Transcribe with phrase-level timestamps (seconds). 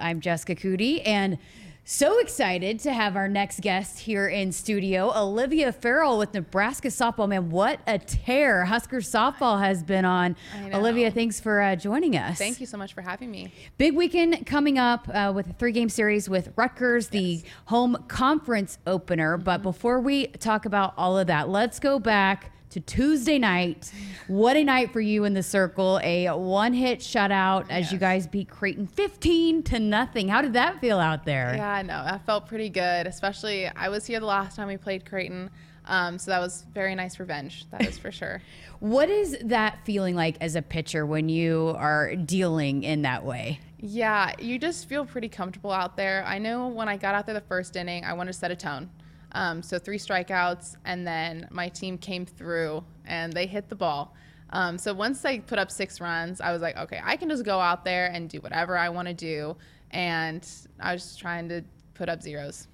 [0.00, 1.38] I'm Jessica Cootie, and
[1.84, 7.28] so excited to have our next guest here in studio, Olivia Ferrell with Nebraska softball.
[7.28, 10.36] Man, what a tear Husker softball has been on.
[10.72, 12.38] Olivia, thanks for uh, joining us.
[12.38, 13.52] Thank you so much for having me.
[13.76, 17.10] Big weekend coming up uh, with a three game series with Rutgers, yes.
[17.10, 19.36] the home conference opener.
[19.36, 19.44] Mm-hmm.
[19.44, 23.92] But before we talk about all of that, let's go back to Tuesday night.
[24.28, 26.00] What a night for you in the circle.
[26.02, 27.92] A one hit shutout as yes.
[27.92, 30.28] you guys beat Creighton 15 to nothing.
[30.28, 31.54] How did that feel out there?
[31.56, 32.04] Yeah, I know.
[32.04, 35.50] That felt pretty good, especially I was here the last time we played Creighton.
[35.86, 37.68] Um, so that was very nice revenge.
[37.70, 38.40] That is for sure.
[38.80, 43.58] what is that feeling like as a pitcher when you are dealing in that way?
[43.80, 46.22] Yeah, you just feel pretty comfortable out there.
[46.26, 48.56] I know when I got out there the first inning, I wanted to set a
[48.56, 48.90] tone.
[49.32, 54.14] Um, so three strikeouts, and then my team came through and they hit the ball.
[54.52, 57.44] Um, so once they put up six runs, I was like, okay, I can just
[57.44, 59.56] go out there and do whatever I want to do.
[59.92, 60.46] And
[60.80, 61.62] I was just trying to
[61.94, 62.66] put up zeros.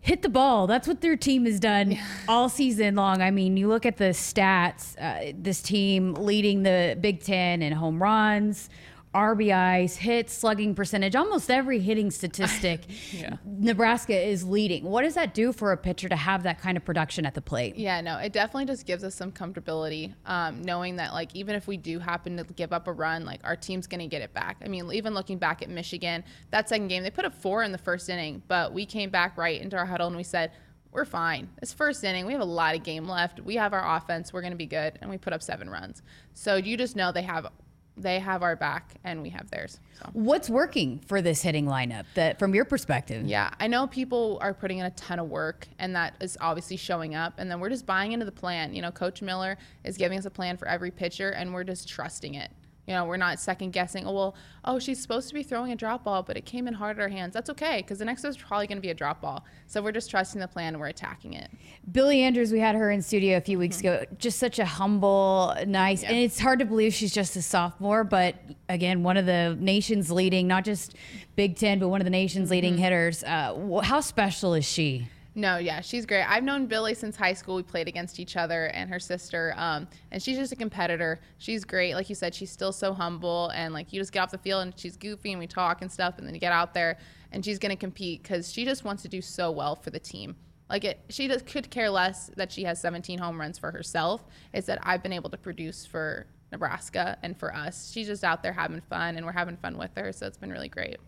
[0.00, 0.66] Hit the ball.
[0.66, 1.96] That's what their team has done
[2.28, 3.22] all season long.
[3.22, 7.72] I mean, you look at the stats, uh, this team leading the Big Ten in
[7.72, 8.68] home runs,
[9.14, 13.36] RBIs, hits, slugging percentage, almost every hitting statistic, yeah.
[13.44, 14.84] Nebraska is leading.
[14.84, 17.42] What does that do for a pitcher to have that kind of production at the
[17.42, 17.76] plate?
[17.76, 21.66] Yeah, no, it definitely just gives us some comfortability, um, knowing that like even if
[21.66, 24.32] we do happen to give up a run, like our team's going to get it
[24.32, 24.56] back.
[24.64, 27.72] I mean, even looking back at Michigan, that second game, they put a four in
[27.72, 30.52] the first inning, but we came back right into our huddle and we said,
[30.92, 31.48] we're fine.
[31.62, 32.26] It's first inning.
[32.26, 33.40] We have a lot of game left.
[33.40, 34.32] We have our offense.
[34.32, 34.98] We're going to be good.
[35.00, 36.02] And we put up seven runs.
[36.34, 37.46] So you just know they have
[37.96, 39.78] they have our back and we have theirs.
[39.98, 40.08] So.
[40.12, 43.26] What's working for this hitting lineup that from your perspective?
[43.26, 46.76] Yeah, I know people are putting in a ton of work and that is obviously
[46.76, 48.74] showing up and then we're just buying into the plan.
[48.74, 51.88] You know, coach Miller is giving us a plan for every pitcher and we're just
[51.88, 52.50] trusting it.
[52.86, 54.06] You know, we're not second guessing.
[54.06, 56.74] Oh well, oh she's supposed to be throwing a drop ball, but it came in
[56.74, 57.32] hard at our hands.
[57.32, 59.44] That's okay because the next is probably going to be a drop ball.
[59.68, 61.48] So we're just trusting the plan and we're attacking it.
[61.92, 64.02] Billie Andrews, we had her in studio a few weeks mm-hmm.
[64.02, 64.06] ago.
[64.18, 66.08] Just such a humble, nice, yeah.
[66.08, 68.02] and it's hard to believe she's just a sophomore.
[68.02, 68.34] But
[68.68, 70.96] again, one of the nation's leading, not just
[71.36, 72.82] Big Ten, but one of the nation's leading mm-hmm.
[72.82, 73.22] hitters.
[73.22, 75.08] Uh, how special is she?
[75.34, 76.24] No, yeah, she's great.
[76.24, 77.56] I've known Billie since high school.
[77.56, 79.54] We played against each other and her sister.
[79.56, 81.20] Um, and she's just a competitor.
[81.38, 81.94] She's great.
[81.94, 83.48] Like you said, she's still so humble.
[83.54, 85.90] And like you just get off the field and she's goofy and we talk and
[85.90, 86.18] stuff.
[86.18, 86.98] And then you get out there
[87.32, 90.36] and she's to compete because she just wants to do so well for the team.
[90.68, 94.24] Like it, she just could care less that she has 17 home runs for herself.
[94.52, 97.90] It's that I've been able to produce for Nebraska and for us.
[97.92, 100.12] She's just out there having fun and we're having fun with her.
[100.12, 100.98] So it's been really great.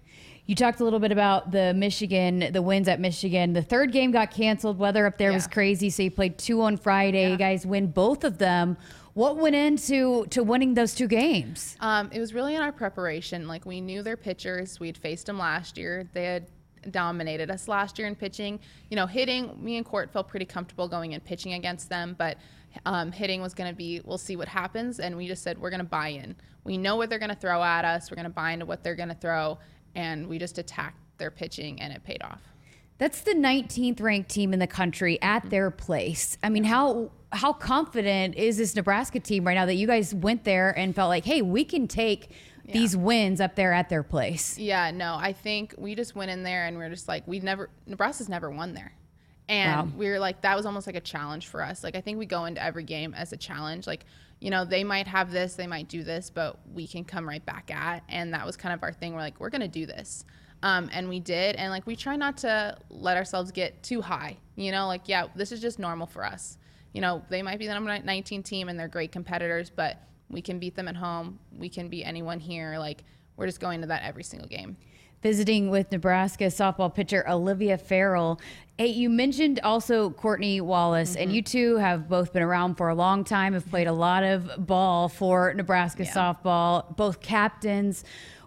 [0.46, 3.52] You talked a little bit about the Michigan, the wins at Michigan.
[3.52, 4.78] The third game got canceled.
[4.78, 5.36] Weather up there yeah.
[5.36, 7.22] was crazy, so you played two on Friday.
[7.22, 7.28] Yeah.
[7.28, 8.76] You guys win both of them.
[9.14, 11.76] What went into to winning those two games?
[11.80, 13.46] Um, it was really in our preparation.
[13.46, 14.80] Like we knew their pitchers.
[14.80, 16.08] We had faced them last year.
[16.12, 16.46] They had
[16.90, 18.60] dominated us last year in pitching.
[18.90, 19.56] You know, hitting.
[19.62, 22.36] Me and Court felt pretty comfortable going and pitching against them, but
[22.86, 24.00] um, hitting was going to be.
[24.04, 25.00] We'll see what happens.
[25.00, 26.36] And we just said we're going to buy in.
[26.64, 28.10] We know what they're going to throw at us.
[28.10, 29.58] We're going to buy into what they're going to throw
[29.94, 32.40] and we just attacked their pitching and it paid off.
[32.98, 35.48] That's the 19th ranked team in the country at mm-hmm.
[35.50, 36.38] their place.
[36.42, 40.44] I mean, how how confident is this Nebraska team right now that you guys went
[40.44, 42.30] there and felt like, hey, we can take
[42.64, 42.72] yeah.
[42.72, 44.56] these wins up there at their place?
[44.56, 47.42] Yeah, no, I think we just went in there and we are just like, we've
[47.42, 48.92] never Nebraska's never won there.
[49.48, 49.96] And wow.
[49.96, 51.84] we were like, that was almost like a challenge for us.
[51.84, 53.86] Like, I think we go into every game as a challenge.
[53.86, 54.06] Like,
[54.40, 57.44] you know, they might have this, they might do this, but we can come right
[57.44, 58.02] back at.
[58.08, 59.12] And that was kind of our thing.
[59.12, 60.24] We're like, we're going to do this.
[60.62, 61.56] Um, and we did.
[61.56, 65.26] And like, we try not to let ourselves get too high, you know, like, yeah,
[65.34, 66.56] this is just normal for us.
[66.94, 69.98] You know, they might be the number 19 team and they're great competitors, but
[70.30, 71.38] we can beat them at home.
[71.58, 72.78] We can beat anyone here.
[72.78, 73.04] Like,
[73.36, 74.76] we're just going to that every single game
[75.24, 78.38] visiting with Nebraska softball pitcher Olivia Ferrell.
[78.76, 81.22] Hey, you mentioned also Courtney Wallace, mm-hmm.
[81.22, 84.22] and you two have both been around for a long time, have played a lot
[84.22, 86.12] of ball for Nebraska yeah.
[86.12, 88.04] softball, both captains.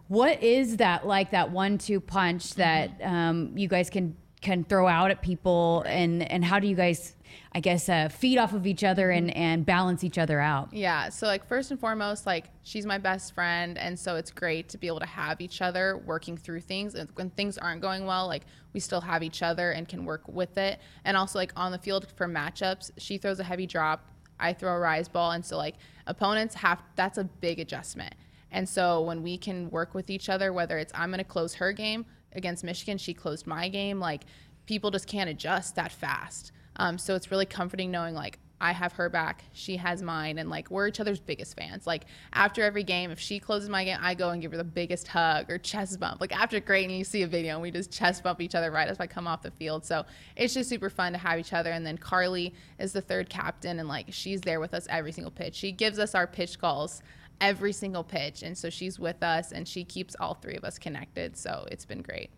[0.07, 3.11] What is that like, that one two punch that mm-hmm.
[3.11, 7.15] um, you guys can can throw out at people, and, and how do you guys
[7.53, 9.39] I guess, uh, feed off of each other and, mm-hmm.
[9.39, 10.73] and balance each other out.
[10.73, 11.09] Yeah.
[11.09, 13.77] So, like, first and foremost, like, she's my best friend.
[13.77, 16.95] And so it's great to be able to have each other working through things.
[16.95, 18.43] And when things aren't going well, like,
[18.73, 20.79] we still have each other and can work with it.
[21.05, 24.05] And also, like, on the field for matchups, she throws a heavy drop,
[24.39, 25.31] I throw a rise ball.
[25.31, 25.75] And so, like,
[26.05, 28.13] opponents have that's a big adjustment.
[28.51, 31.55] And so, when we can work with each other, whether it's I'm going to close
[31.55, 34.23] her game against Michigan, she closed my game, like,
[34.67, 36.51] people just can't adjust that fast.
[36.77, 40.49] Um, so it's really comforting knowing like I have her back, she has mine, and
[40.49, 41.85] like we're each other's biggest fans.
[41.85, 44.63] Like after every game, if she closes my game, I go and give her the
[44.63, 46.21] biggest hug or chest bump.
[46.21, 48.71] Like after great, and you see a video and we just chest bump each other
[48.71, 49.85] right as I come off the field.
[49.85, 51.71] So it's just super fun to have each other.
[51.71, 55.31] And then Carly is the third captain, and like she's there with us every single
[55.31, 55.55] pitch.
[55.55, 57.03] She gives us our pitch calls
[57.39, 60.79] every single pitch, and so she's with us and she keeps all three of us
[60.79, 61.37] connected.
[61.37, 62.31] So it's been great.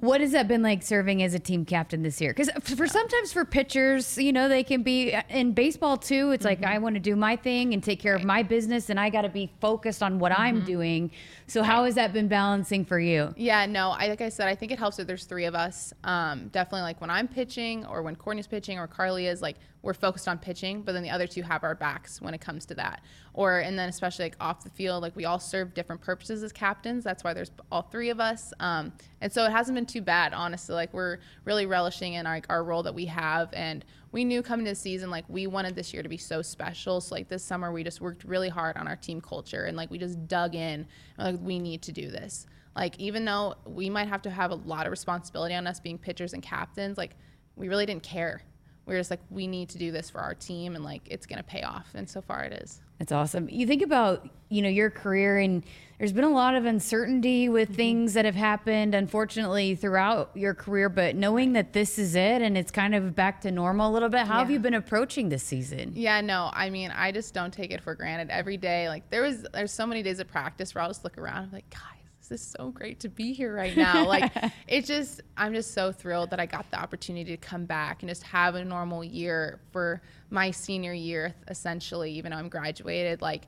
[0.00, 2.32] What has that been like serving as a team captain this year?
[2.32, 6.30] Because for sometimes for pitchers, you know, they can be in baseball too.
[6.30, 6.62] It's mm-hmm.
[6.62, 9.10] like I want to do my thing and take care of my business, and I
[9.10, 10.42] got to be focused on what mm-hmm.
[10.42, 11.10] I'm doing.
[11.48, 13.32] So how has that been balancing for you?
[13.34, 15.94] Yeah, no, I like I said, I think it helps that there's three of us.
[16.04, 19.94] Um, definitely, like when I'm pitching or when Courtney's pitching or Carly is, like we're
[19.94, 22.74] focused on pitching, but then the other two have our backs when it comes to
[22.74, 23.00] that.
[23.32, 26.52] Or and then especially like off the field, like we all serve different purposes as
[26.52, 27.02] captains.
[27.02, 28.52] That's why there's all three of us.
[28.60, 28.92] Um,
[29.22, 30.74] and so it hasn't been too bad, honestly.
[30.74, 31.16] Like we're
[31.46, 34.76] really relishing in our, our role that we have, and we knew coming to the
[34.76, 37.00] season like we wanted this year to be so special.
[37.00, 39.90] So like this summer we just worked really hard on our team culture and like
[39.90, 40.86] we just dug in.
[41.18, 42.46] like we need to do this.
[42.74, 45.98] Like even though we might have to have a lot of responsibility on us being
[45.98, 47.16] pitchers and captains, like
[47.56, 48.42] we really didn't care
[48.88, 51.26] we are just like we need to do this for our team and like it's
[51.26, 51.90] going to pay off.
[51.94, 52.80] And so far it is.
[52.98, 53.48] That's awesome.
[53.48, 55.62] You think about you know your career and
[55.98, 57.76] there's been a lot of uncertainty with mm-hmm.
[57.76, 62.56] things that have happened unfortunately throughout your career but knowing that this is it and
[62.56, 64.38] it's kind of back to normal a little bit how yeah.
[64.38, 65.92] have you been approaching this season?
[65.94, 68.88] Yeah no i mean i just don't take it for granted every day.
[68.88, 71.52] Like there was there's so many days of practice where i'll just look around I'm
[71.52, 71.97] like guys
[72.28, 74.06] this is so great to be here right now.
[74.06, 74.32] Like
[74.68, 78.08] it just I'm just so thrilled that I got the opportunity to come back and
[78.08, 83.22] just have a normal year for my senior year essentially, even though I'm graduated.
[83.22, 83.44] Like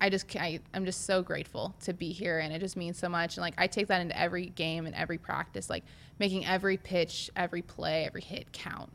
[0.00, 3.08] I just I, I'm just so grateful to be here and it just means so
[3.08, 5.84] much and like I take that into every game and every practice like
[6.18, 8.90] making every pitch, every play, every hit count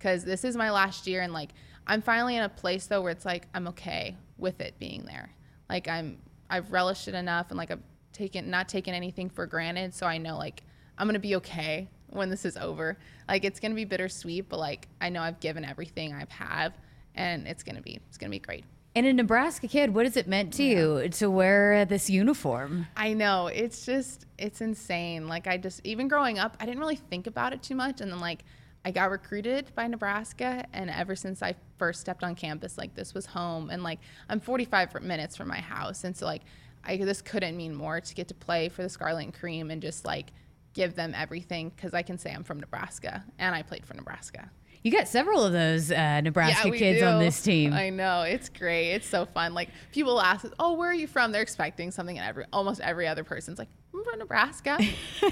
[0.00, 1.50] cuz this is my last year and like
[1.86, 5.30] I'm finally in a place though where it's like I'm okay with it being there.
[5.68, 6.18] Like I'm
[6.50, 7.82] I've relished it enough and like I've
[8.12, 10.62] taken not taken anything for granted so i know like
[10.98, 12.98] i'm gonna be okay when this is over
[13.28, 16.72] like it's gonna be bittersweet but like i know i've given everything i've have
[17.14, 18.64] and it's gonna be it's gonna be great
[18.94, 20.78] and a Nebraska kid, what has it meant to yeah.
[20.78, 22.88] you to wear this uniform?
[22.96, 23.46] I know.
[23.46, 25.28] It's just, it's insane.
[25.28, 28.00] Like, I just, even growing up, I didn't really think about it too much.
[28.00, 28.44] And then, like,
[28.84, 30.66] I got recruited by Nebraska.
[30.72, 33.70] And ever since I first stepped on campus, like, this was home.
[33.70, 36.02] And, like, I'm 45 minutes from my house.
[36.02, 36.42] And so, like,
[36.84, 39.82] I this couldn't mean more to get to play for the Scarlet and Cream and
[39.82, 40.32] just like
[40.72, 44.50] give them everything because I can say I'm from Nebraska and I played for Nebraska.
[44.82, 47.06] You got several of those uh, Nebraska yeah, kids do.
[47.06, 47.74] on this team.
[47.74, 48.92] I know it's great.
[48.92, 49.52] It's so fun.
[49.52, 53.06] Like people ask, "Oh, where are you from?" They're expecting something, and every almost every
[53.06, 54.78] other person's like, "I'm from Nebraska.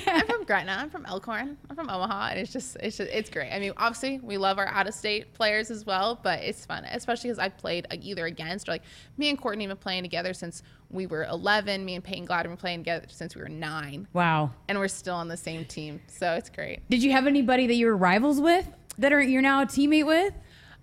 [0.07, 0.73] I'm from Gretna.
[0.73, 1.57] I'm from Elkhorn.
[1.71, 3.51] I'm from Omaha." And it's just, it's just, it's great.
[3.51, 7.39] I mean, obviously, we love our out-of-state players as well, but it's fun, especially because
[7.39, 8.83] I've played either against or like
[9.17, 11.87] me and Courtney have been playing together since we were 11.
[11.87, 14.09] Me and Peyton Glad have been playing together since we were nine.
[14.13, 14.51] Wow.
[14.69, 16.87] And we're still on the same team, so it's great.
[16.91, 18.69] Did you have anybody that you were rivals with?
[18.99, 20.35] That are you're now a teammate with?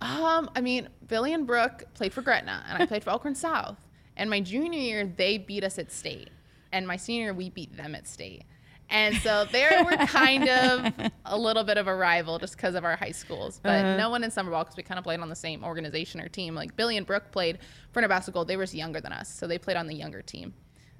[0.01, 3.77] Um, I mean, Billie and Brooke played for Gretna, and I played for Elkhorn South.
[4.17, 6.29] And my junior year, they beat us at state,
[6.71, 8.43] and my senior, year, we beat them at state.
[8.89, 10.93] And so there were kind of
[11.25, 13.97] a little bit of a rival just because of our high schools, but uh-huh.
[13.97, 16.29] no one in summer ball because we kind of played on the same organization or
[16.29, 16.55] team.
[16.55, 17.59] Like Billie and Brooke played
[17.91, 18.47] for Nebraska Gold.
[18.47, 20.53] They were younger than us, so they played on the younger team.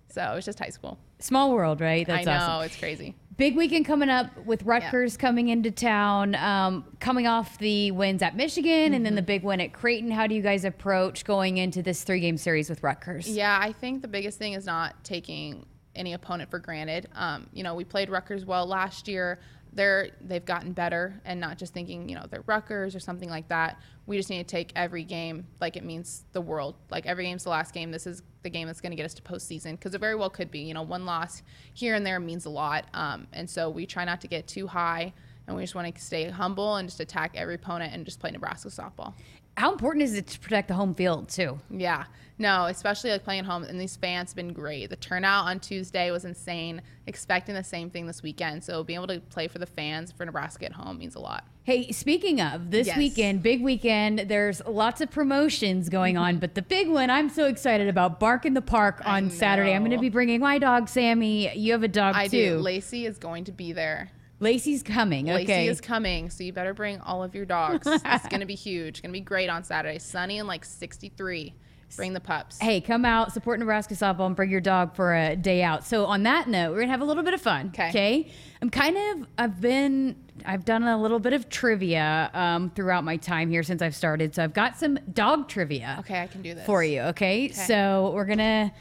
[0.08, 0.98] So it was just high school.
[1.20, 2.06] Small world, right?
[2.06, 2.66] That's I know awesome.
[2.66, 3.16] it's crazy.
[3.38, 5.22] Big weekend coming up with Rutgers yeah.
[5.22, 8.94] coming into town, um, coming off the wins at Michigan mm-hmm.
[8.94, 9.18] and then mm-hmm.
[9.18, 10.10] the big win at Creighton.
[10.10, 13.28] How do you guys approach going into this three game series with Rutgers?
[13.28, 15.66] Yeah, I think the biggest thing is not taking
[15.96, 17.10] any opponent for granted.
[17.14, 19.40] Um, you know, we played Rutgers well last year
[19.76, 23.48] they're they've gotten better and not just thinking you know they're Rutgers or something like
[23.50, 23.80] that.
[24.08, 26.76] We just need to take every game like it means the world.
[26.90, 27.92] Like every game's the last game.
[27.92, 30.30] This is the game that's going to get us to postseason because it very well
[30.30, 30.60] could be.
[30.60, 34.06] You know, one loss here and there means a lot, um, and so we try
[34.06, 35.14] not to get too high.
[35.48, 38.32] And we just want to stay humble and just attack every opponent and just play
[38.32, 39.14] Nebraska softball.
[39.58, 41.60] How important is it to protect the home field too?
[41.70, 42.06] Yeah,
[42.38, 44.90] no, especially like playing at home, and these fans have been great.
[44.90, 46.82] The turnout on Tuesday was insane.
[47.08, 50.26] Expecting the same thing this weekend, so being able to play for the fans for
[50.26, 51.46] Nebraska at home means a lot.
[51.64, 52.98] Hey, speaking of this yes.
[52.98, 57.46] weekend, big weekend, there's lots of promotions going on, but the big one I'm so
[57.46, 59.74] excited about Bark in the Park on Saturday.
[59.74, 61.56] I'm going to be bringing my dog Sammy.
[61.58, 62.58] You have a dog I too.
[62.58, 62.60] do.
[62.60, 64.12] Lacey is going to be there.
[64.46, 65.26] Lacey's coming.
[65.26, 65.68] Lacey okay.
[65.68, 67.88] is coming, so you better bring all of your dogs.
[67.88, 69.00] it's going to be huge.
[69.00, 69.98] It's Going to be great on Saturday.
[70.00, 71.54] Sunny and like 63.
[71.96, 72.60] Bring the pups.
[72.60, 75.86] Hey, come out, support Nebraska softball, and bring your dog for a day out.
[75.86, 77.72] So on that note, we're gonna have a little bit of fun.
[77.74, 78.30] Okay.
[78.62, 83.16] I'm kind of I've been I've done a little bit of trivia um, throughout my
[83.18, 84.36] time here since I've started.
[84.36, 86.66] So I've got some dog trivia Okay, I can do this.
[86.66, 87.02] for you.
[87.02, 87.50] Okay.
[87.50, 88.74] So we're gonna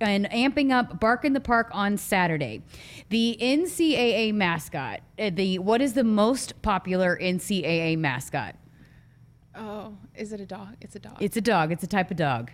[0.00, 2.62] and amping up Bark in the Park on Saturday.
[3.10, 5.00] The NCAA mascot.
[5.18, 8.54] uh, The what is the most popular NCAA mascot?
[9.54, 10.76] Oh, is it a dog?
[10.80, 11.16] It's a dog.
[11.20, 11.72] It's a dog.
[11.72, 12.50] It's a type of dog.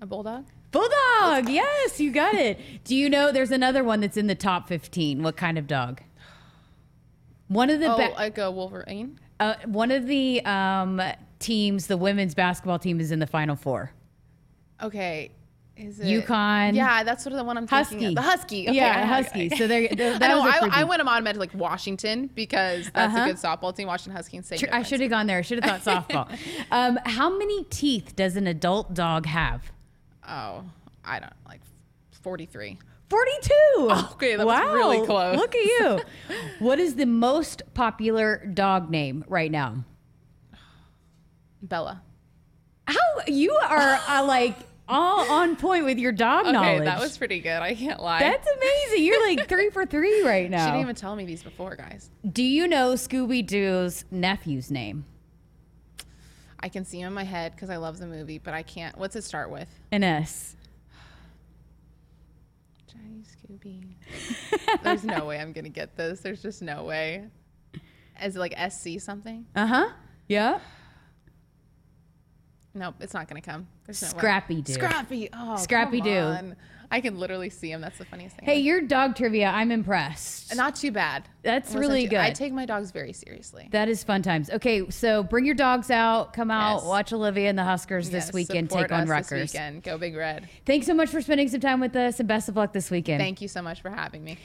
[0.00, 0.44] a bulldog.
[0.70, 1.48] Bulldog.
[1.48, 2.58] Yes, you got it.
[2.84, 5.22] Do you know there's another one that's in the top 15?
[5.22, 6.00] What kind of dog?
[7.48, 9.18] One of the Oh, ba- like a Wolverine.
[9.40, 11.00] uh, one of the um,
[11.38, 13.92] teams, the women's basketball team, is in the final four.
[14.82, 15.30] Okay.
[15.82, 16.74] Is it UConn.
[16.74, 18.06] Yeah, that's sort of the one I'm thinking Husky.
[18.06, 18.14] of.
[18.14, 18.68] The husky.
[18.68, 19.48] Okay, yeah, I- Husky.
[19.50, 20.40] So they're, they're, I that know.
[20.42, 23.24] was a I, I went automatic like Washington because that's Uh-huh.
[23.24, 23.88] a good softball team.
[23.88, 24.46] Washington Husky and.
[24.46, 25.38] Tr- I should have gone there.
[25.38, 26.38] I should have thought softball.
[26.70, 29.72] um, how many teeth does an adult dog have?
[30.28, 30.64] Oh,
[31.04, 31.60] I don't like
[32.22, 32.78] 43.
[33.10, 33.88] 42.
[34.14, 34.72] Okay, that was wow.
[34.72, 35.36] really close.
[35.36, 36.00] Look at you.
[36.60, 39.84] what is the most popular dog name right now?
[41.62, 42.02] Bella.
[42.86, 42.96] How
[43.26, 44.56] you are uh, like
[44.88, 46.84] all on point with your dog Okay, knowledge.
[46.84, 47.60] that was pretty good.
[47.62, 48.20] I can't lie.
[48.20, 49.04] That's amazing.
[49.04, 50.58] You're like three for three right now.
[50.66, 52.10] she didn't even tell me these before, guys.
[52.30, 55.04] Do you know Scooby Doo's nephew's name?
[56.60, 58.96] I can see him in my head because I love the movie, but I can't.
[58.96, 59.68] What's it start with?
[59.90, 60.56] An S.
[62.86, 63.94] Johnny Scooby.
[64.82, 66.20] There's no way I'm gonna get this.
[66.20, 67.24] There's just no way.
[68.22, 69.46] Is it like SC something?
[69.56, 69.88] Uh huh.
[70.28, 70.60] Yeah.
[72.74, 73.66] Nope, it's not gonna come.
[73.86, 74.08] There's no.
[74.08, 74.72] Scrappy Doo.
[74.72, 75.28] Scrappy.
[75.32, 76.18] Oh, Scrappy come Doo.
[76.18, 76.56] on.
[76.90, 77.80] I can literally see him.
[77.80, 78.44] That's the funniest thing.
[78.44, 79.48] Hey, your dog trivia.
[79.48, 80.54] I'm impressed.
[80.54, 81.26] not too bad.
[81.42, 83.66] That's Wasn't really too- I take my dogs very seriously.
[83.72, 84.50] That is fun times.
[84.50, 86.34] Okay, so bring your dogs out.
[86.34, 86.84] Come out, Yes.
[86.84, 88.68] watch Olivia and the Huskers this Yes, weekend.
[88.68, 89.28] support Take on us Rutgers.
[89.30, 89.82] This weekend.
[89.84, 90.48] Go Big Red.
[90.66, 93.20] Thanks so much for spending some time with us, and best of luck this weekend.
[93.22, 94.36] Thank you so much for having me.